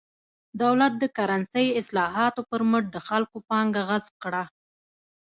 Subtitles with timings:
[0.61, 4.43] دولت د کرنسۍ اصلاحاتو پر مټ د خلکو پانګه غصب کړه.